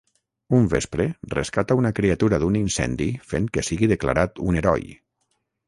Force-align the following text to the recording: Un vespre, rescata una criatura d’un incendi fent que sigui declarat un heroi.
Un 0.59 0.63
vespre, 0.69 1.05
rescata 1.39 1.77
una 1.81 1.91
criatura 1.99 2.41
d’un 2.45 2.57
incendi 2.63 3.09
fent 3.35 3.53
que 3.59 3.67
sigui 3.71 3.93
declarat 3.95 4.45
un 4.51 4.61
heroi. 4.65 4.93